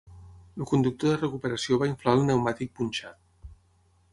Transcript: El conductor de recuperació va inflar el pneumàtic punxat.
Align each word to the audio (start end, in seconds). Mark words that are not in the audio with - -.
El 0.63 0.63
conductor 0.69 1.11
de 1.13 1.19
recuperació 1.19 1.79
va 1.83 1.91
inflar 1.91 2.15
el 2.19 2.25
pneumàtic 2.25 2.73
punxat. 2.81 3.21